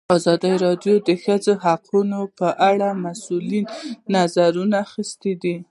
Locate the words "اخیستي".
4.85-5.55